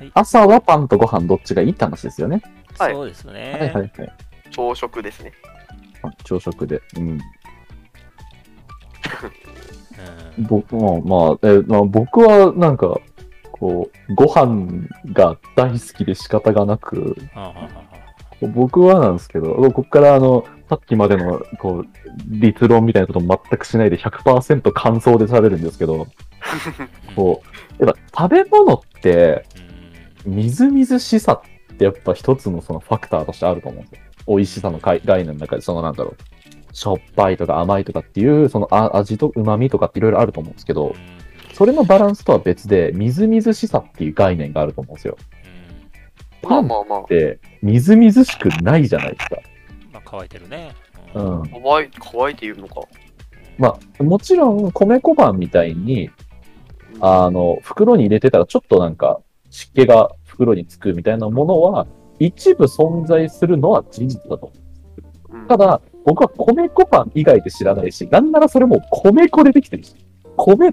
[0.00, 2.40] はい朝はパンとご飯どっちがいいって話ですよね。
[2.78, 3.52] はいそうですね。
[3.52, 3.92] はいはいはい。
[4.50, 5.32] 朝食ですね。
[6.02, 6.80] あ朝食で。
[6.96, 7.08] うん。
[7.10, 7.20] うん
[10.38, 12.98] 僕も、まあ、えーまあ、僕はなんか、
[13.52, 21.86] こう、ご飯が大好きで仕方がなく、はあはあは僕はなんですけど、ここからあの、さっきまでの、こう、
[22.26, 26.06] 立論みたいなことも全くしないで100%感想で喋るんですけど、
[26.40, 27.42] あ こ
[27.78, 29.69] う、やっぱ食べ物って、うん
[30.24, 31.42] みずみずしさ
[31.72, 34.00] ってやっぱ一つのそのファクターとしてあると思うんですよ。
[34.26, 36.74] 美味しさの概概念の中で、そのなんだろう。
[36.74, 40.94] しょっぱいとか甘いとかっていう、そのあ味と旨味とかっていろいろあると思うんですけど、
[41.52, 45.16] それのバランスとは別で、みずみずしさっていう概念があると思うんですよ。
[46.42, 47.06] まあまあまあっ。
[47.06, 49.36] て、みずみずしくないじゃないですか。
[49.92, 50.74] まあ乾いてるね。
[51.14, 51.42] うん。
[51.50, 52.82] 乾い乾いているのか。
[53.58, 56.10] まあ、もちろん、米粉パンみたいに、
[57.00, 61.86] あの、袋に入れてたらちょっとなんか湿気が袋につくみたいなものは
[62.18, 64.52] 一部存在するのは事実だと。
[65.30, 69.94] うんただ、僕は米粉パン以外で知らないし、なんならそれも米粉でできてるし、
[70.36, 70.72] 米、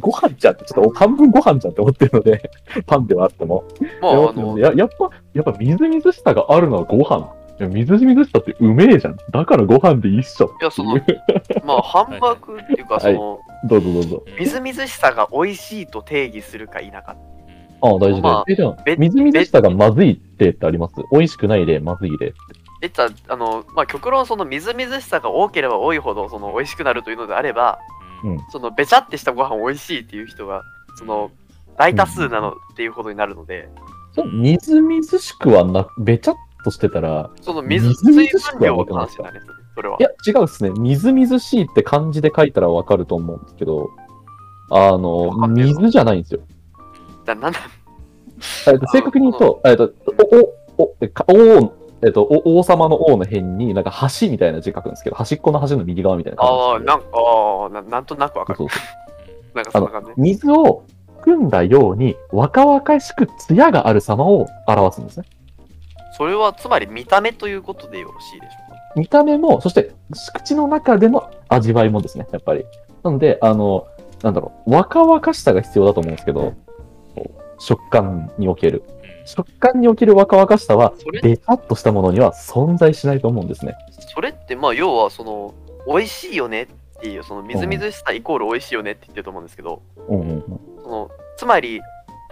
[0.00, 2.50] ご飯じゃんって、ちょっと半分ご飯じゃんって思ってるので、
[2.86, 3.64] パンではあっても。
[4.00, 7.28] まあ、あの、ややっぱ、やっぱみずみずしさがあるのはご飯。
[7.60, 9.16] いやみずみずしさってうめえじゃん。
[9.30, 10.94] だからご飯でいいっしょっていやその
[11.64, 14.22] まあ、ハンバーグっていうか、その、どうぞどうぞ。
[14.38, 17.16] みずみずしさが美味しいと定義するか否か。
[17.84, 18.44] ああ、大事まあだよ。
[18.48, 20.94] え、じゃあべ、みずみずしさがまずい例ってあります？
[21.12, 22.32] 美味しくない例、まずい例。
[22.80, 27.78] えっと、あの、まあ、極論、そのみずみずしさが多ければ多いほど、その、美味しくなるというのであれば、
[28.22, 30.62] うんその、べちゃってしたご飯美味しいっていう人が、
[30.96, 31.30] その、
[31.78, 33.68] 大多数なのっていうことになるので、
[34.14, 39.40] そうみずみずしくはな、べちゃっとしてたら、その水、みずみずしく分量の話だね、
[39.74, 39.96] それは。
[39.98, 40.70] いや、違うっすね。
[40.70, 43.90] みずみずしいって漢字で書いたらわかると思うんですけど、
[44.70, 45.48] あの？
[45.48, 46.40] 水じゃないんですよ。
[47.24, 47.58] だなんだ、
[48.66, 49.92] えっと正確に言うと、えっと、
[50.78, 51.72] お、お、お、えか王、
[52.02, 58.56] えっと、お王様の王の辺に、なんか橋みたいな字書くんですけど、端っこの橋の右側みたいなああ、なんか、ああ、ななんとなくわかる。
[58.58, 60.14] そうそうなんかそんな感じね。
[60.18, 60.84] 水を
[61.20, 65.26] 含んだように若々しく艶がある様を表すんですね。
[66.18, 68.76] それはつまり見た目ということでよろしいでしょうか？
[68.96, 69.92] 見た目も、そして
[70.34, 72.64] 口の中での味わいもですね、やっぱり。
[73.02, 73.86] なので、あの、
[74.22, 76.52] なんだろう、若々しさが必要だと思うんですけど、
[77.58, 78.82] 食感における。
[79.26, 80.92] 食感における若々しさは
[81.22, 83.74] べたっとしたものには存在しないと思うんですね。
[84.14, 85.54] それって、まあ、要は、その、
[85.86, 86.62] 美味しいよね？
[86.62, 86.66] っ
[87.00, 90.42] ていう、その、みずみずしさイコール美味しいよねって言ってると思うんですけど、うんうんうん。
[90.82, 91.80] その、つまり、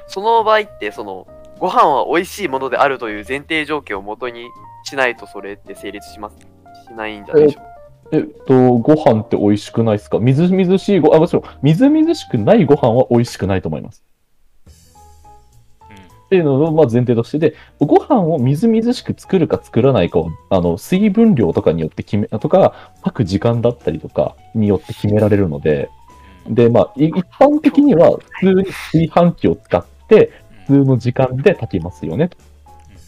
[0.07, 1.27] その場合って、その、
[1.59, 4.49] ご飯は美味しいものであるという前提条件をもとに
[4.85, 6.37] しないと、それって成立します？
[6.89, 7.71] しないんじゃないでしょうか？
[8.13, 10.19] えっと、ご飯って美味しくないですか？
[10.19, 14.05] みずみずしいご、あ、もちろん、みずみずしくないご飯は美味しくないと思います。
[16.33, 25.91] っていうのをまあ前提としてで、ご飯をみずみずしく作るか作らないかを、あの、水分量とかによって決め、とか、炊く時間だったりとかによって決められるので、
[26.49, 30.33] で、まあ、い一般的には普通に炊飯器を使って、
[30.67, 32.31] 普通の時間で炊きますよね。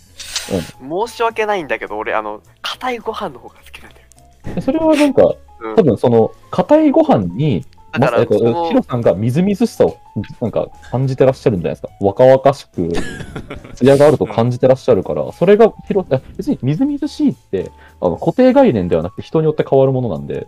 [0.07, 4.55] 申し訳ないんだけど、俺、あの、硬いご飯の方が好きなんだよ。
[4.55, 5.23] でそれはなんか、
[5.61, 7.65] うん多分その、硬いご飯に、
[7.99, 9.97] だから、まえっとそのヒロさんがみずみずしさを
[10.41, 11.89] なんか感じてらっしゃるんじゃないですか。
[12.01, 12.89] 若々しく、
[13.75, 20.47] 艶があると感じてらっしゃるから、それがヒロ、あ別にみずみずしいってあの固定概念ではなくて人によって変わるものなんで、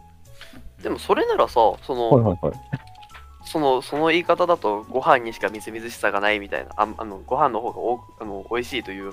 [0.82, 2.54] でもそれならさ、その、はいはいはい。
[3.48, 9.12] そのその言い方だとご飯にしかみずみずしさがないみたいなああのご飯の方が多くあの美味しいという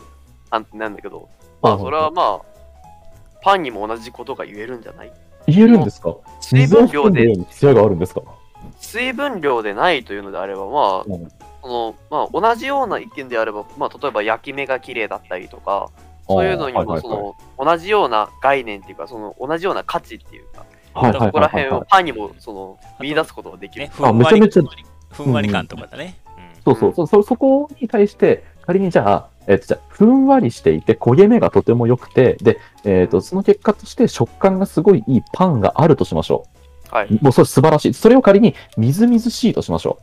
[0.50, 1.30] 判定なんだけど
[1.62, 2.46] まあそれはまあ
[3.44, 5.14] パンにも同じことが言えるんじゃない？
[5.48, 6.16] 言えるんですか？
[6.42, 8.22] 水分量で水を含んだように艶があるんですか？
[8.80, 11.28] 水分量でないというのであればまあうん。
[11.62, 15.90] そのまあ同じような意見であればまあ例えば焼き目が綺麗だったりとか
[16.28, 21.70] そういうのにあーはいはいもその同じような概念っていうかその同じような価値っていうかはいはいはいそこら辺。
[21.70, 23.86] をパンにもその見出すことができる。
[23.86, 24.74] ね、ふんわりめちゃめちゃ
[25.12, 26.18] ふんわり感とかだね。
[26.64, 36.46] そうそう、そそそこに対して、仮にじゃあ、えっと、じゃあ、ふんわりしていて、焦げ目がとても良くて、で、えっと、その結果として食感がすごいいいパンがあるとしましょ
[36.90, 37.08] はい。
[37.08, 37.20] う。
[37.22, 37.94] もうそれ素晴らしい。
[37.94, 40.00] それを仮にみずみずしいとしましょ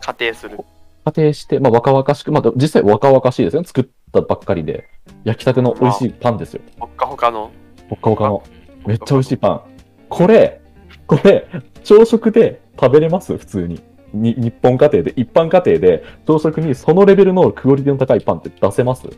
[0.00, 0.56] 仮定する。
[0.58, 0.64] う。
[1.04, 3.66] 仮定して、まあ、若々しく、まあ、実際若々しいですよね。
[3.66, 4.88] 作ったばっかりで。
[5.24, 6.62] 焼きたての美味しいパンですよ。
[6.78, 7.50] ほっかほかの。
[7.90, 8.42] ほっかほかの。
[8.86, 9.60] めっちゃ美味しいパン。
[10.08, 10.62] これ、
[11.06, 11.46] これ、
[11.84, 13.36] 朝食で食べれます？
[13.36, 13.82] 普通に。
[14.12, 19.08] に日本家庭で、一般家庭で、朝食にそのレベルのクオリティの高いパンって出せます？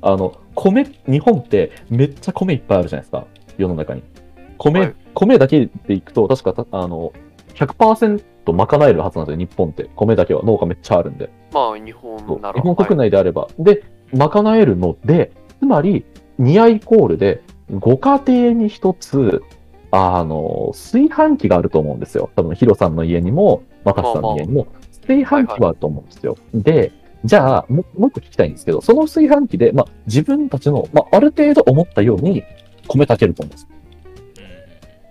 [0.00, 3.26] あの、米、日本ってめっちゃ米いっぱいあるじゃないですか。
[3.56, 4.02] 世の中に。
[4.56, 7.12] 米、はい米だけでいくと、確かた、あの、
[7.54, 9.90] 100%と賄えるはずなんですよ、日本って。
[9.96, 11.28] 米だけは農家めっちゃあるんで。
[11.52, 12.54] まあ、日本なら。
[12.54, 13.48] 日本国はい内であれば。
[13.58, 16.04] で、賄えるので、つまり、
[16.38, 19.42] ニアイコールで、ご家庭に一つ、
[19.90, 22.30] あの、炊飯器があると思うんですよ。
[22.36, 24.66] 多分、ヒロさんの家にも、マカシさんの家にも、
[25.06, 26.36] 炊飯器はあると思うんですよ。
[26.54, 26.92] で、
[27.24, 32.44] じゃあも、もう一個聞きたいんですけど、その炊飯器で、まあ、自分たちの、まあ、ある程度思ったように
[32.86, 33.68] 米炊けると思うんです。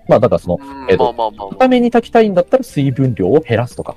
[0.07, 3.95] まあ、だからその、うんえっとまあまあまあま固めに炊きたいんだったら水分量を減らすとか、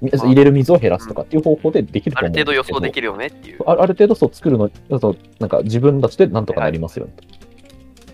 [0.00, 2.20] み入れる水を減らすとかっていう方法でできるあ。
[2.20, 3.58] あと思うんですけどる程度予想できるよねっていう。
[3.66, 4.70] あある程度そう作るの、
[5.00, 7.12] そうなんか自分たちでなんとかなりますよね。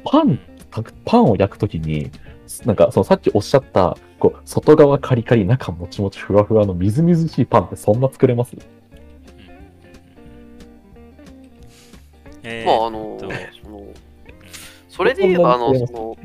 [0.05, 0.39] パン、
[1.05, 2.11] パンを焼くときに、
[2.65, 8.57] なんかそのさっきおっしゃった、こう外側カリカリ、中もちもちふわふわのみずみずしいパンってそんな作れます？
[12.43, 13.29] えーまあ、あの、と
[13.63, 13.87] その、
[14.89, 16.17] それで言えば、あの、その、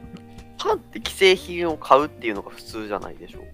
[0.57, 3.47] パンって既製品を買うっていうのが普通じゃないでしょうか。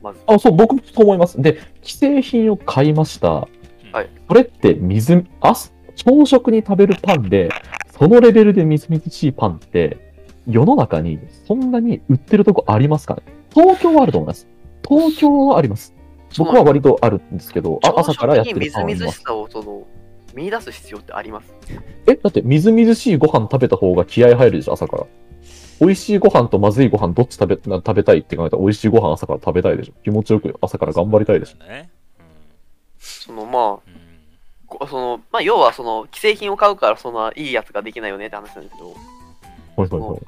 [0.00, 0.20] まず。
[0.26, 1.42] あ、そう、僕もそう思います。
[1.42, 3.30] で、既製品を買いました。
[3.30, 5.54] はいこれって水、あ
[5.96, 7.48] 朝食に食べるパンで、
[7.96, 10.13] そのレベルでみずみずしいパンって、
[10.46, 13.22] 世の中にそんなに売ってるとこありますかね？
[13.52, 14.46] 東京はあると思います。
[14.86, 15.94] 東京はあります。
[16.36, 18.58] 僕は割とあるんですけど、あ朝からやってる。
[18.58, 19.86] みずみずしさをその
[20.34, 21.54] 見出す必要ってあります？
[22.06, 25.06] え、だってみずみずしいご飯食べた方が気合入るでしょ、朝から。
[25.80, 29.92] 美味しいご飯とまずいご飯どっち食べな食べたいって考えたら美味しいご飯朝から食べたいでしょ。
[30.04, 31.64] 気持ちよく朝から頑張りたいでしょ。
[31.64, 31.90] ね
[32.98, 33.80] そのまあうん
[34.66, 38.88] こそのまあ要はその既製品を買うからそんないいやつができないよねって話なんですけど
[39.76, 40.20] はいはいはい。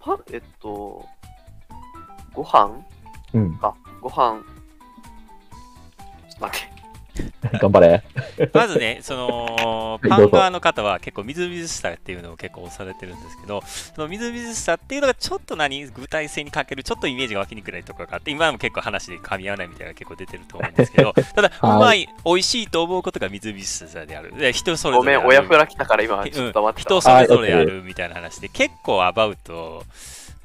[0.00, 1.04] パンえっと
[2.34, 2.70] ご飯？
[3.34, 3.58] うん。
[3.58, 4.42] かご飯
[7.58, 8.02] 頑張れ。
[8.52, 24.36] まずね、そのいパン側の方は結構みずみずしさっていうのを結構押されてるんですけど、そのみずみずしさっていうのがちょっと何、具体性に欠ける、ちょっとイメージが湧きにくいところがあって、今も結構話で噛み合わないみたいなのが結構出てると思うんですけど、 ただ、うまい、美味しいと思うことがみずみずしさである。
[24.36, 25.46] で人それごめんぞれある。
[25.46, 29.84] 親フラ来たから今ちょっと待ってた、人それぞれあるみたいな話で、結構アバウト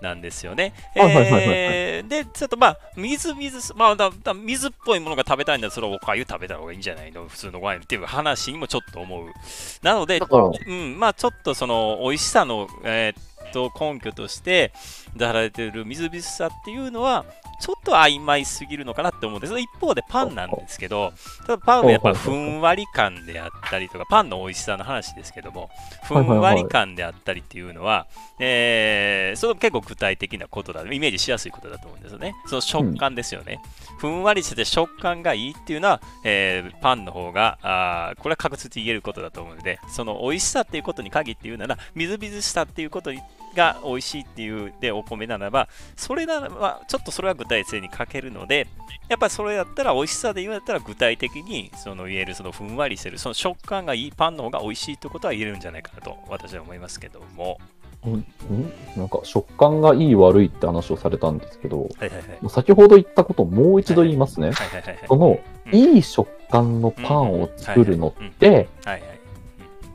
[0.03, 0.73] なんですよね。
[0.94, 7.27] で、ちょっとまあ、水水す、まあだ、だ水っぽいものが食べたいんだったら、それはおかゆ食べた方がいいんじゃないの？
[7.27, 9.31] 普通のご飯っていう話にもちょっと思う。
[9.81, 10.19] なので
[10.67, 13.23] うん、まあちょっとその美味しさの、えーっ
[13.53, 14.73] と根拠として
[15.15, 17.23] 出されている水々しさっていうのは
[17.59, 19.59] ちょっと曖昧すぎるのかなって思うんです。
[19.59, 21.13] 一方でパンなんですけど
[21.45, 25.69] ただパンはやっぱふんわり感であったりとかパンの美味しさの話ですけども
[26.03, 28.07] ふんわり感であったりっていうのは、
[28.39, 32.35] えーそれ結構具体的なことだイメージしやすいことだと思うんですよね。
[32.47, 33.59] その食感ですよね、
[33.97, 43.21] ふんわりしてて食感がいいっていうのは、えーパンの方があこれは確実に言えることだと思うのでその美味しさっていうことに限って言うならみずみずしさっていうことに
[43.55, 48.67] が美味しいっていうでお米ならばそれならばちょっとそれは具体性に欠けるので
[49.09, 57.59] やっぱりそれだったら美味しさで言うんだったら具体的にその言えるそのふんわりしてるその食感がいいパンの方が美味しいってことは言えるんじゃないかなと私は思いますけども。
[58.05, 58.25] んん
[58.97, 62.50] なんか食感がいい悪いって話をされたんですけど、はいはいはい。
[62.50, 64.51] 先ほど言ったことをもう一度言いますね。
[64.51, 65.73] はいはいはいはいその、うん。
[65.73, 68.31] いい食感のパンを作るのっうん。
[68.31, 69.12] て、はいはい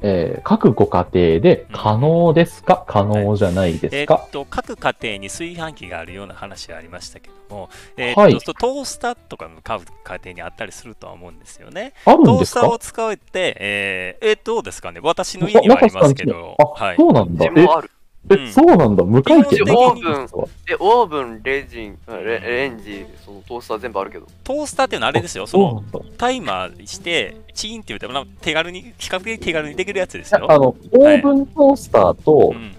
[0.00, 8.38] えー各ご家庭で可能ですか、可能じゃないですか、えっと、各家庭に炊飯器があるような話がありましたけども、えっとはい。
[8.38, 11.94] トースターとかの買う家庭にあったりするとは思うんですよね。
[12.04, 12.60] あるんトーですか？
[12.60, 15.00] スターを使って、えー、えーどうですかね？
[15.02, 16.96] 私の家にはありますけど、あ、はい。
[16.96, 17.44] そうなんだ。
[17.46, 17.90] え自分もある。
[17.92, 17.97] え、
[18.36, 19.04] うんそうなんだ。
[19.04, 26.10] 無関係基本的になかったんですかでオーブンレジンレレンジそのトースター全部あるけどトースターっていうのはあれですよ、そのそうなんだ。
[26.18, 30.46] タイマーして、チーンって言うても、手軽に、比較的手軽にできるやつですよ。
[30.50, 32.74] あの、オーブントースターと、うん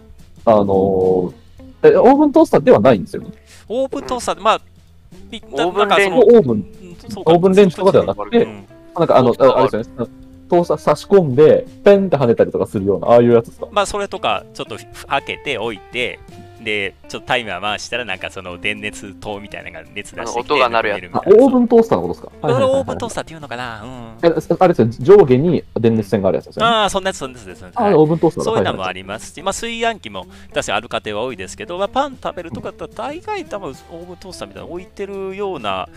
[0.46, 1.34] あのー
[1.84, 3.30] え、オーブントースターではないんですよね？
[3.68, 4.62] オーブントースターって、まあ、
[5.32, 8.66] ピオーブンレンジなんかそのオーブン、レンジとかではなくて、うん
[8.98, 10.12] なんかあの、あれですよね。
[10.50, 13.68] トースター差し込んで、ペンって跳ねたりとかするような、ああいうやつですか？
[13.72, 14.78] まあ、それとか、ちょっと
[15.08, 16.20] 開けておいて、
[16.62, 22.50] で、ちょっとタイマー回したら、なんかその電熱灯みたいなのが熱出してきて、音が鳴るやつあ、みたいなオーブントースターのことですか？
[22.54, 23.82] それをオーブンートースターっていうのかな？
[23.84, 24.18] うん。
[24.24, 24.28] え
[24.60, 26.72] あれですよ、上下に電熱線があるやつですよね。
[26.72, 27.72] ああ、そんなやつ、そんなやつですね。
[27.76, 35.88] あ、はいオーブントースターだそういうのもあはいりますし、まあ、炊飯器も確かにある家庭は多いですけど、まあ、パン食べるとかだったら大概多分オーブントースターみたいなの置いてるような、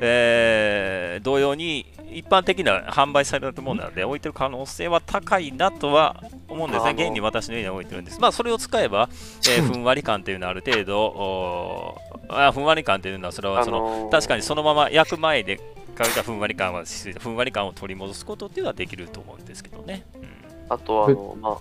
[0.00, 6.90] えー同様に一般的な販売されるものなので置いてる可能性は高いなとは思うんですね。
[6.92, 8.20] 現に私の家に置いてるんです。
[8.20, 9.08] まあそれを使えば、
[9.48, 11.96] えー ふんわり感というのはある程度
[12.28, 15.56] あふんわり感というのはそれはその、のー確かにそのまま焼く前で
[15.96, 16.84] かけたふんわり感は
[17.18, 20.04] ふんわり感を取り戻すことっていうのはできると思うんですけどね。
[20.14, 20.22] うん。
[20.68, 21.52] あとあのまあ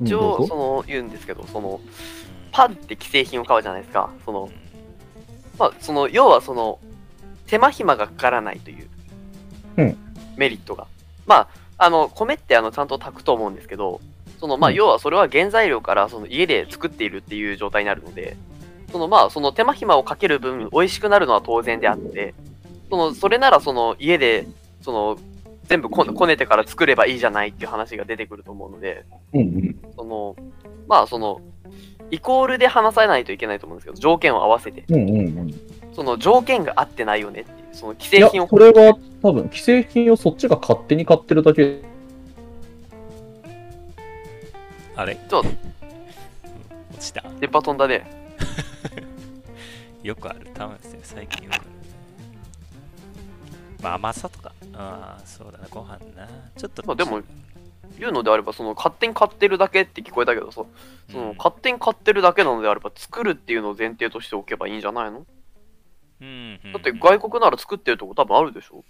[0.00, 1.80] うん一応その言うんですけどその
[2.52, 4.10] パンって既製品を買うじゃないですか。
[4.24, 4.50] その
[5.58, 6.78] まあその要はその
[7.46, 8.88] 手間暇がかからないという
[9.76, 9.96] うん。
[10.36, 10.86] メリットが。
[11.26, 14.00] まあ、あの、米ってあのちゃんと炊くと思うんですけど、
[14.40, 18.36] そのまあ、うん要はそれは原材料からその家で作っているっていう状態になるので、
[18.90, 22.34] そのまあ、その手間暇をかける分、美味しくなるのは当然であって、
[22.88, 24.46] そのそれならその家で、
[24.80, 25.18] その
[25.70, 29.76] 全部ここねてから作ればいいじゃないっていう話が出てくると思うので、うんうん。
[29.94, 30.34] その、
[30.88, 31.40] まあ、その、
[32.10, 35.60] イコールで話さないといけないと思うんですけど、条件を合わせて、うんうんうん。
[35.92, 41.82] その条件が合ってないよねっていう、その既製品をこれは多分、既製品をそっちが勝手に買ってるだけ。
[44.96, 45.16] あれ？
[45.16, 47.22] ちょっと落ちた。
[47.40, 48.34] 電波飛んだね。
[50.02, 50.46] よくある。
[50.54, 51.64] 多分ですね、最近よくある。
[53.82, 54.52] まあ、甘さとか。
[54.74, 56.28] ああ、そうだな、ご飯な。
[56.56, 56.82] ちょっと。
[56.86, 57.22] まあでも
[57.98, 60.64] 言うのであれば、その勝手に買ってるだけって聞こえたけどさ、
[61.10, 65.26] そのうん勝手に買ってるだけなのであれば、作るっていうのを前提としておけばいいんじゃないの？
[66.20, 68.84] うんうんだって外国なら作ってるとこ多分あるでしょ？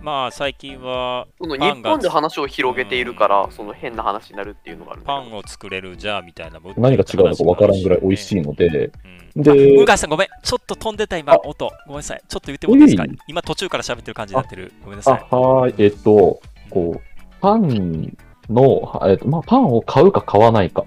[0.00, 5.02] まあ、最近はそのパンが日本で話を広げているから、その変な話になるっていうのがある。
[5.02, 6.58] パンを作れるじゃあみたいな。
[6.76, 8.90] 何が違うのかわからんぐらい美味しいので、
[9.34, 9.42] うん。
[9.42, 11.70] で、向井さんごめん、ちょっと飛んでた今、あ音。
[11.86, 12.22] ごめんなさい。
[12.28, 13.04] ちょっと言ってもいいですか？
[13.28, 14.72] 今途中から喋ってる感じになってる。
[14.82, 15.14] ごめんなあ、さい。
[15.14, 17.00] はーい、えっと、こう、
[17.40, 18.16] パン
[18.48, 20.84] の、はえっと、まあ、パンを買うか買わないか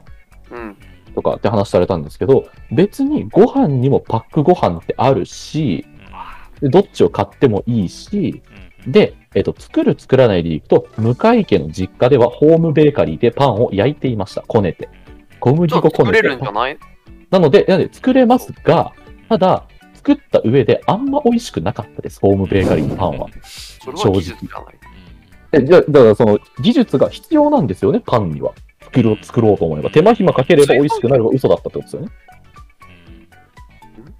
[0.51, 0.75] うん。
[1.15, 5.85] とかって話されたんですけど、別にご飯にもパックご飯ってあるし、
[6.61, 8.41] でどっちを買ってもいいし、
[8.87, 14.41] で、えっと、作る作らないでいくと、向井家の実家ではホームベーカリーでパンを焼いていました。
[14.41, 14.89] こねて。
[15.39, 16.51] 小麦粉こねて作れるんじゃ。
[16.51, 16.77] ない？
[17.31, 18.93] なので、なので作れますが、
[19.29, 23.27] ただ、作った上であんま美味しくなかったです、ホームベーカリーのパンは。
[23.43, 24.75] それは技術じゃない。
[25.51, 28.53] えじゃだからその技術が必要なんですよね、パンには。
[28.81, 29.89] 作ろう作ろうと思えば。
[29.89, 32.07] 手間暇かければ美味しくなれば嘘だったってことですよね。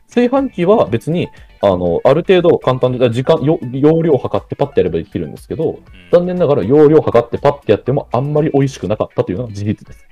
[0.08, 1.30] 炊飯器は別に、
[1.66, 5.80] あの、ある程度簡単で、時間、よ容量を測ってパッてやればできるんですけど、
[6.12, 10.06] 残念ながら容量を測ってパッてやってもあんまり美味しくなかったというのが事実です。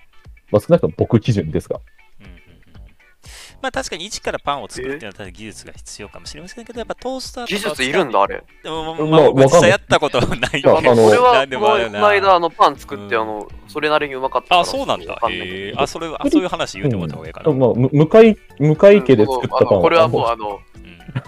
[0.51, 1.79] まあ、少なくとも僕基準ですが。
[3.63, 8.43] まあ確かに一からパンを作るっていうのは技術が必要かもしれませんけど、やっぱトースターとか技術いるんだ、あれ。
[8.61, 10.59] でも、まあまあ、僕実わかんない際やったことはない。
[10.59, 10.61] い。
[10.61, 13.21] やあの俺はなんでこの間、あの、パン作って、うん。
[13.21, 14.59] あの、それなりにうまかった。
[14.59, 15.17] あ、そうなんだ。
[15.77, 17.51] あ、それ、あそういう話言うてもらった方がいいかな。
[17.53, 20.72] まあ、む向井、向井家で作ったパンこれはもう、ああの、うん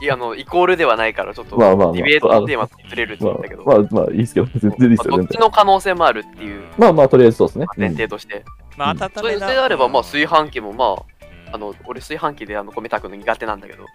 [0.01, 5.11] いや、あの、イコールではないから、ちょっと、まあまあまあディベートのテーマとずれるって言ったけど、まあ、まあ、まあ、いいですけど、全然いいですよ。
[5.11, 7.65] まあどっちの可能性もあるっていうまあまあ、とりあえずそうですね。
[7.77, 8.43] 前提として。
[8.77, 9.03] まあ、うん。
[9.03, 11.55] 温それであれば、まあ、炊飯器も、まあ、うん。
[11.55, 13.85] あの、俺、炊飯器であの米炊くの苦手なんだけど、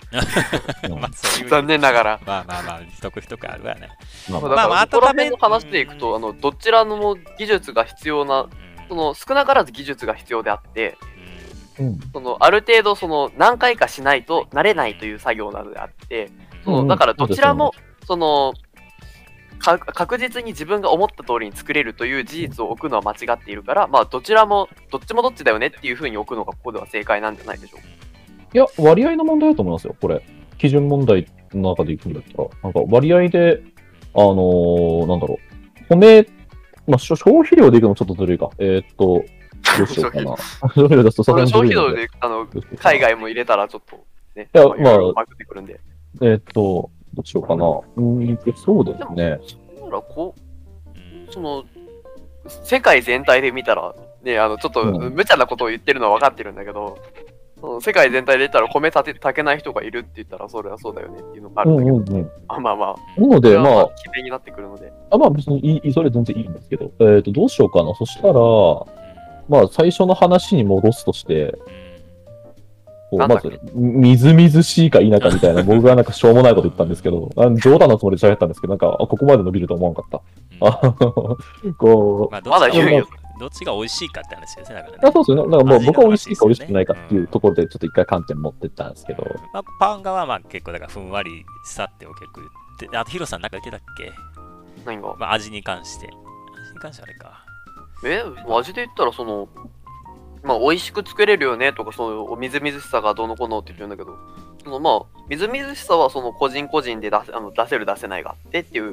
[0.85, 1.01] うん。
[1.01, 1.51] まあ、そういう。
[1.51, 2.21] 残念ながら。
[2.27, 3.89] まあまあまあ、一口一口あるわね。
[4.31, 8.51] まあだから、まあまあそこの話でいくと、あの、どちらのも技術が必要な、うん。
[8.89, 10.97] その、少なからず技術が必要であって、
[11.81, 16.31] うんその、ある程度、その、何回かしないと慣れないという作業なのであって、
[16.65, 17.73] その、うんだから、どちらも、
[18.07, 18.53] その、
[19.59, 27.87] か確実に自分が思った通りに作れるという事実を置くのは間違っているから、まあ、どちらも、どっちもどっちだよねっていうふうに置くのがここでは正解なんじゃないでしょうか。
[28.53, 30.23] いや、割合の問題だと思いますよ、これ。
[30.59, 32.49] 基準問題の中でいくんだったら。
[32.63, 33.63] なんか割合で、
[34.15, 35.39] あのーなんだろ
[35.91, 35.97] う。
[35.97, 36.27] 米、
[36.87, 38.51] まあ、消費量でいくのもちょっとずるいか。
[38.59, 39.25] えーっと、
[39.79, 40.37] どうしようかな。
[40.75, 42.47] 消費量出すとさす消費量で、あの、
[42.79, 43.97] 海外も入れたらちょっと、
[44.35, 45.81] ね、いやまあまバグってくるんで。
[46.23, 47.65] えーっと、どうしようかな。
[47.67, 49.39] うーんと、そうですね。
[49.79, 50.35] そら、こ
[50.95, 51.65] うんう、その、
[52.63, 56.99] 世界全体で見たら、ね、あの、ちょっと、うん無茶なことを言ってるのは分かってるんだけど、
[57.61, 62.31] その世界全体で言ったら米立て炊けない人がいるって言ったらそれはそうだよねっていうのがあうんるんだけど、うんうん。
[62.49, 67.95] あまあまあ、なので、これはまあ、決めになってくるので、あまあ別にいい、それ全然いいんですけど、えーっと、どうしようかな。
[67.95, 68.35] そしたら、
[69.51, 71.59] まあ最初の話に戻すとして、
[73.13, 80.21] まず、みずみずしいか否かみたいな、 僕がなんかしょうもないこと言ったんですけど、あ冗談のつもりで喋ったんですけど、なんか、あここまで伸びると思わなかっ
[80.61, 80.67] た。
[80.67, 81.37] あの
[81.77, 83.09] こう、まあ、どっちがまだ言うよ。
[83.41, 84.77] どっちが美味しいかって話ですね。
[84.77, 85.51] だからねあそうですよね。
[85.51, 92.43] だからもう僕は美味しいか美味しくないかっていうところで、ちょっと一回観点持ってったんですけど、まあ、パン側はまあ結構だからふんわりさってを結構
[92.81, 94.13] 言って、あとヒロさんなんか言ってたっけ、
[94.85, 95.17] 何が？
[95.19, 96.07] まあ、味に関して。
[96.07, 97.50] 味に関してあれか。
[98.05, 99.49] え味で言ったらその
[100.43, 104.17] まあ美味しく作れるよねとかそのみずみずしさがどうのこうのって言ってるんだけど
[104.65, 108.89] そのまあみずみずしさはその個人個人で出せあの出せる出せないがあってっていうう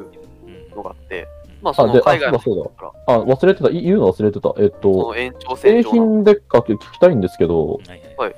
[0.49, 1.27] んのがあって
[1.61, 3.15] まあその海外のあそうだそうから。
[3.15, 4.53] あ、忘れてた、い言うの忘れてた。
[4.59, 7.79] えっそと、の延長線製品でかけ聞きたいんですけど、
[8.17, 8.35] はい。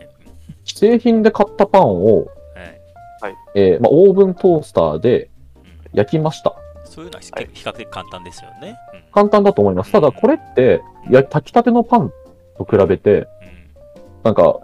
[0.64, 2.28] 製品で買ったパンを、
[3.22, 3.36] はい。
[3.56, 6.56] えーまあ、オーブントースターでうん焼きました。
[7.00, 7.50] そういうのは比はい。
[7.54, 8.76] 比較的簡単ですよね。
[8.94, 9.04] うん。
[9.14, 9.92] 簡単だと思います。
[9.94, 12.12] ただ、これって、や炊きたてのパン
[12.58, 13.26] と比べて、
[14.24, 14.60] なんか、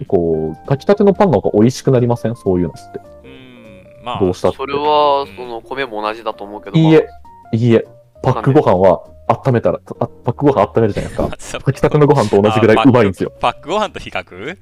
[0.00, 0.06] うん。
[0.06, 2.34] こう、炊きたてのパンの方が美味しくなりません？
[2.34, 3.00] そういうのって。
[3.24, 4.04] うん。
[4.04, 4.56] まあ、どうしたって。
[4.56, 7.08] それはうん、その米も同じだと思うけど、いいえ、
[7.52, 7.86] いいえ、
[8.24, 11.60] パックご飯は温めたら、あパックご飯温めるじゃないですか。
[11.64, 13.32] 炊きたてのご飯と同じぐらいうまいんですよ。
[13.40, 14.56] パックご飯と比較？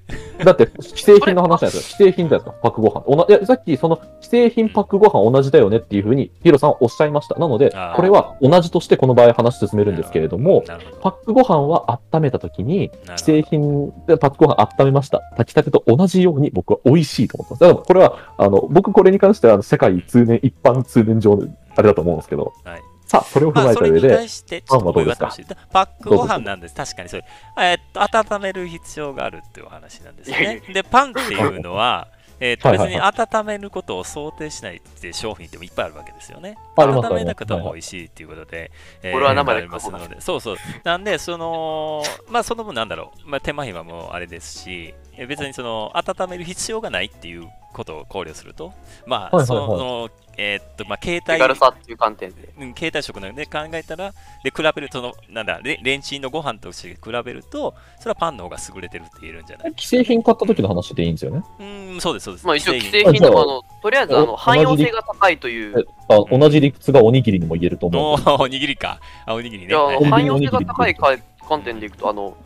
[0.45, 1.83] だって、既製品の 話なんですよ。
[1.83, 3.03] 既製品じゃないですか、パックご飯。
[3.07, 7.37] おないやさっき、その、既製品パックご飯同じだよねっていうふうに、ヒロさんはおっしゃいました。
[7.37, 10.65] なのでこれは同じとしてこの場合話進めるんですけれども。
[11.01, 15.21] パックご飯は温めたときに、既製品でパックご飯温めました。
[15.37, 17.61] 炊きたてと同じように僕は美味しいと思ってます。
[17.61, 25.57] だからこれは、あの、僕これに関しては世界通念、一般通念上のあれだと思うんですけど、はいさあ、それを踏まあ、それにまえた上で、対して、ちょっとパンはどうですか？
[25.71, 26.75] パックご飯なんです。
[26.75, 27.25] 確かにそれ。
[27.59, 30.61] えーっと、温める必要があるっていうお話なんですね。
[30.75, 32.09] で、パンっていうのは、
[32.39, 36.59] えーっと別にはいはいは温めることを想定しないっていう商品ってもいっぱいあるわけですよね。
[36.77, 38.71] 温めなくても美味しいっていうことで、
[39.03, 40.57] えーこれは生でありますので、そうそう。
[40.85, 48.73] なんで、その、まあ、その分なんだろう、まあ、手間暇もあれですし、えー別にその、温める必要がないっていうことを考慮すると、
[49.07, 52.51] まあ、はいはいはいその、えーっと、まあ、携帯手軽さっていう観点で。
[52.59, 54.13] うん、携帯食なので考えたら、
[54.45, 59.73] で、比べるとの、なんだ、レレンチンのご飯として比べると、それはパンの方が優れてるって言えるんじゃない？
[59.79, 61.43] 既製品買った時の話でいいんですよね。
[61.59, 61.65] う
[61.97, 62.47] ん、そうです、そうです。
[62.47, 68.19] まあ一応、既既製製品でも、ああの、とりあえず、あの、お汎用性が高いという、あ同じ理屈がおにぎりにも言えると思う。
[68.19, 69.01] 品おにぎりか。
[69.25, 69.75] あ、おにぎりね。
[69.75, 71.17] 汎用性が高いか
[71.49, 72.37] 観点でいくと、あの、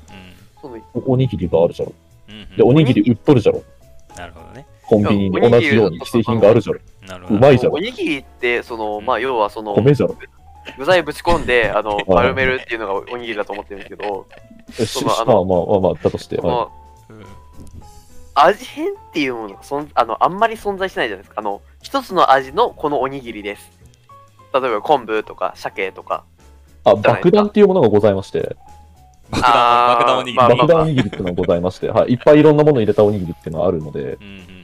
[0.63, 1.93] そのおにぎりがあるじゃん
[2.57, 3.63] で、おにぎり売っとるじゃろ。
[4.17, 4.67] なるほどね。
[4.87, 6.81] コンビニに同じように既製品があるじゃろ。
[7.07, 7.37] なるほど。
[7.37, 10.17] うまいじゃんおにぎりって、その、まあ、要はその、米じゃろ。
[10.79, 14.27] 具材ぶち込んで、 あの、い丸めるっていうのがおにぎりだと思ってるんですけど、
[15.07, 16.41] まあまあまあまあ、だとして。
[18.35, 21.41] 味変っていうものがそんあのあんまり存在しないじゃないですか。
[21.41, 23.71] あの、一つの味のこのおにぎりです。
[24.55, 26.25] 例えば昆布とか鮭とか。
[26.85, 28.57] あ、爆弾っていうものがございまして、
[29.31, 30.37] 爆弾、爆弾おにぎり。
[30.37, 32.13] まあまあ爆弾おにぎりっていうのがございまして、はい。
[32.13, 34.61] いっぱいいろんなものを入れたおにぎりっていうのがあるので、うんうんうん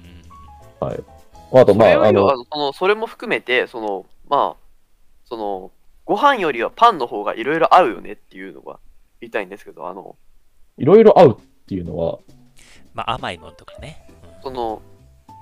[0.81, 1.05] はい。
[1.53, 4.63] あと、そまあ、あのそのそれも含めて、その、まあ、
[5.25, 5.71] その、
[6.05, 8.79] ご飯よりはパンの方がいろいろ合うよねっていうのが
[9.21, 10.17] 言いたいんですけど、あの、
[10.79, 12.19] いろいろ合うっていうのは、
[12.95, 14.09] まあ、甘いものとかね。
[14.43, 14.83] その、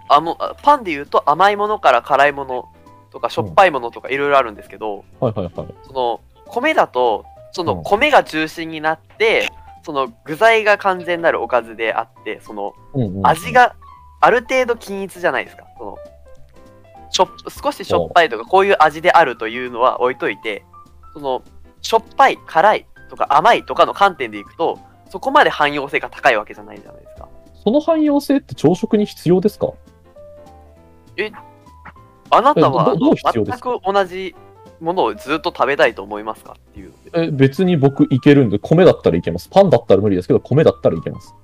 [0.08, 2.68] あのあパンで言うと甘いものから辛いもの
[3.10, 5.74] とかしょっぱいものとかいろいろあるんですけど、はいはいはい。
[5.86, 7.82] その米だとそのうん。
[7.84, 9.50] 米が中心になって、
[9.82, 12.72] その具材が完全なるおかずであってその
[13.22, 13.76] 味が
[14.20, 15.64] ある程度均一じゃないですか。
[15.76, 15.98] その
[17.10, 17.28] しょっ
[17.62, 20.64] 少ししょっぱいとかこういう味であるというのは置いといて
[21.12, 21.42] その
[21.82, 24.78] しょっぱい辛いとか甘いとかの観点でいくと
[25.10, 27.28] そこまで汎用性が高いわけじゃないじゃないですか。
[27.62, 29.68] その汎用性って朝食に必要ですか？
[32.30, 34.34] あなたは全く同じ
[34.84, 39.48] ものをずっと食べたいと思いますかっていうのでえ別に僕いけるんで、米だったらいけます。
[39.48, 41.34] パンだったら無理ですけど、米だったらいけます。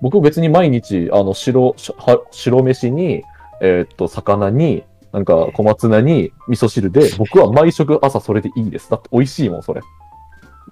[0.00, 3.24] 僕別に毎日、あの、白、しは白飯に、
[3.60, 8.90] えーっと、魚に、なんか小松菜に味噌汁で、僕は毎食朝それでいいです。
[8.90, 9.80] だって美味しいもん、それ。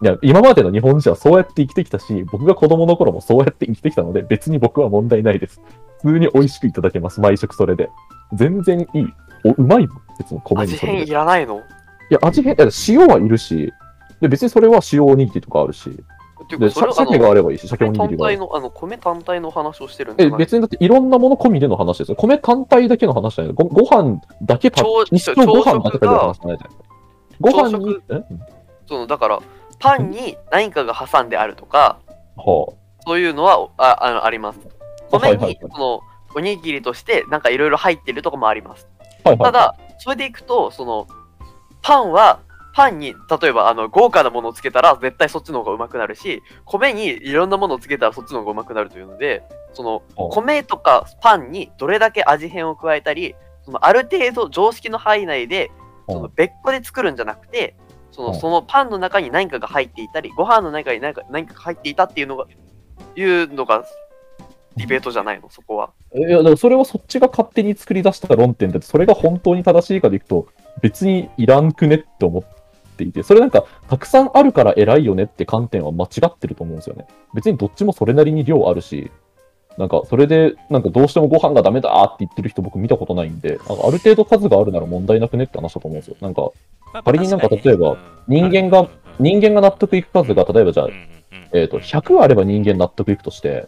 [0.01, 5.61] いや、今までの日本人はそうやって生きてきたし、僕が子供の頃もそうやって生きてきたので、別に僕は問題ないです。
[6.03, 7.91] 普通に美味しくいただけます、毎食それで。
[8.33, 9.07] 全然いい。
[9.45, 11.11] お、うまいもん、別に米にそれで味変い。
[11.11, 11.59] らないの？
[11.59, 11.63] い
[12.15, 12.57] や、味変、
[12.89, 13.73] 塩はいるし、
[14.21, 15.91] で、別にそれは塩おにぎりとかあるし、
[16.57, 22.17] で、鮭があればいいし、鮭お米にぎりがあのあの米単体の話をしてるんじえ、別にだっていろんなもの込みでの話ですよ。
[22.17, 23.53] 米単体だけの話じゃない。
[23.55, 26.85] ごご飯だけパ朝日常ご飯だけ食べる話じゃないじゃないですか。
[27.41, 27.97] ご飯に
[28.87, 29.41] そのだから
[29.79, 31.99] パンに何かが挟んであるとか
[32.37, 32.73] は
[33.05, 34.61] そういうのはああのあります。
[35.11, 36.01] 米にその
[36.35, 38.89] おにぎりとしてなんかいろいろ入ってるとこもあります。
[39.25, 39.53] あ、はいはい。
[39.53, 41.07] ただそれでいくとその
[41.89, 42.41] パンは
[42.75, 55.71] パンに例えばあの豪華なものをつけたら絶対そっちの方がうまくなるし米にいろんなものをつけたらそっちの方がうまくなるというのでそのは米とかパンにどれだけ味変を加えたりそのある程度常識の範囲内で
[56.09, 57.75] あその別個で作るんじゃなくて
[58.13, 58.31] そのう。
[58.33, 62.45] んそのパンの中に何かが入っていたりご飯の中に何か何かが入っていたっていうのが
[63.17, 63.87] いうのが
[64.79, 65.91] ディベートじゃないのそこは。
[66.15, 70.47] いや、だからそれはそっちが勝手に作り出した論点で、それが本当に正しいかでいくと、
[70.81, 77.07] 別にいらんくねって思っていて、それなんか、たくさんあるから偉いよねって観点は間違ってると思うんですよね。
[77.35, 79.11] 別にどっちもそれなりに量あるし、
[79.77, 86.17] なんか、それで、なんかどうしてもご飯がダメだって言ってる人僕見たことないんで、なんかある程度数があるなら問題なくねって話だと思うんですよ。
[86.21, 86.51] なんか、
[86.93, 88.89] まあ仮になんか例えばうん人間がうん
[89.21, 90.89] 人間が納得いく数が、例えばじゃあ
[91.53, 93.67] えっ、と、100あれば人間納得いくとして、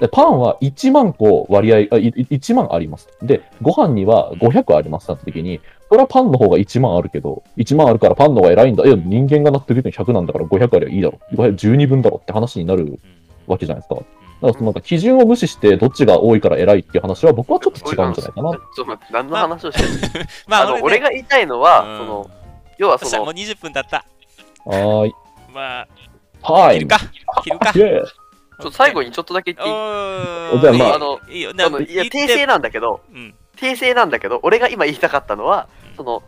[0.00, 3.08] でパンは1万個割合あ、い1万あります。
[3.22, 8.84] で、ご飯には500ありますってなった時に、それはパンの方が1万あるけど、1万あるからパンの方が偉いんだ。
[8.84, 11.20] いや、人間が納得いくの100なんだから500あればいいだろ。
[11.32, 12.98] 500 12分だろって話になるうん
[13.46, 14.04] わけじゃないですか。
[14.44, 18.52] からそのなんか基準を無視してどっちが多いから偉いっていう話は僕はちょっと違うんじゃないかな。
[18.52, 22.30] ちょっと待って、何の話をしてる まあ、あの、俺が言いたいのは、うんその、
[22.78, 24.04] 要はそしたらもうその、20分経った。
[24.64, 25.14] はーい。
[25.52, 25.86] ま
[26.42, 26.78] あ、はい。
[26.78, 26.98] 切るか
[27.42, 27.72] 切るか
[28.60, 29.72] ちょっと最後にちょっとだけ言ってい
[30.58, 30.60] い？
[30.60, 33.34] じゃあまああの、いいよ、あのいや、訂正なんだけど、うん。
[33.56, 36.22] 訂正なんだけど、俺が今言いたかったのは、その、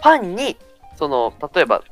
[0.00, 0.56] パンに、
[0.96, 1.82] その、例えば、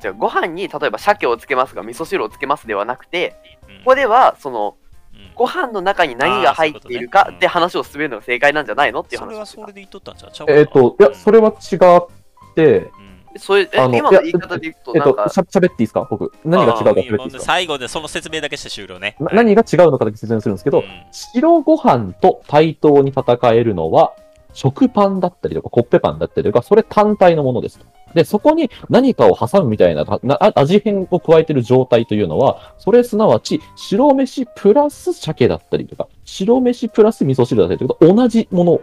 [0.00, 3.36] じゃあご飯に、例えば鮭をつけますが、味噌汁をつけますではなくて、
[3.68, 3.78] うん。
[3.78, 4.76] ここでは、その、
[5.12, 5.30] うん。
[5.34, 12.97] ご飯の中に何が入っているかって話を進めるのが正解なんじゃないのっていうそれはそれで言っとったんちゃえっ、と、いや、それは違って、うん
[13.36, 16.06] そういう、えあの今の言い方で言うと、えっと、しゃ喋っていいですか？
[16.10, 16.32] 僕。
[16.44, 19.16] 何が違うか喋っていいもうですか最後でその説明だけして終了ね。
[19.20, 24.12] な何が違うのかだけ説明するんですけど、うん白ご飯と対等に戦えるのは、
[24.54, 27.86] 食パンだったりとか、コッペパンだったりとか、それ単体のものですと。
[28.14, 38.80] で、そこに何かを挟むみたいな、なあ味変を加えてる状態というのは、それすなわち、白飯プラス鮭だったりとか、白飯プラス味噌汁だったりとか、同じもの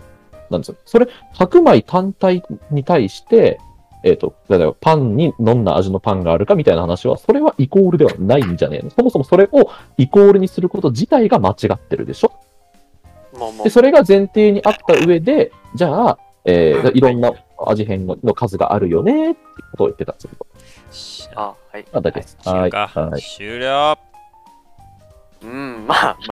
[0.50, 0.76] なんですよ。
[0.86, 3.60] それ、白米単体に対して、
[4.06, 8.92] えっ、と、例えばパンにどんな味のパンがあるかみたいな話は、それはイコールではないんじゃねえの？
[8.92, 12.32] そもそもそれをイコールにすること自体が間違ってるでしょ？
[13.64, 17.34] で、、それが前提にあった上で、じゃあ、えーいろんな
[17.68, 19.42] 味変の数があるよねって
[19.72, 20.22] ことを言ってたんで
[20.92, 21.32] すよ。
[21.36, 21.86] あ、はい。
[21.92, 22.38] まあ、大体です。
[22.46, 22.70] はい。
[22.70, 23.22] はい。
[23.22, 23.98] 終了。
[25.42, 26.18] うん、まあ、